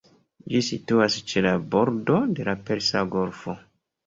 [0.53, 3.57] Ĝi situas ĉe la bordo de la Persa Golfo.